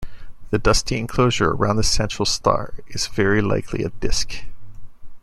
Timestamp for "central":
1.83-2.25